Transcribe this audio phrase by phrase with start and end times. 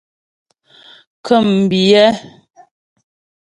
[1.19, 2.07] Ŋkə̂mbiyɛ́.